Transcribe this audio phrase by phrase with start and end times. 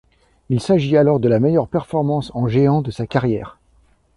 [0.49, 3.59] Il s'agit alors de la meilleure performance en géant de sa carrière.